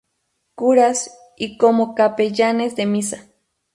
[0.55, 3.27] Curas y como capellanes de Misa.